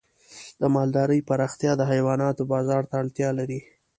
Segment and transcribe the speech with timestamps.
[0.61, 3.59] د مالدارۍ پراختیا د حیواناتو بازار ته اړتیا لري.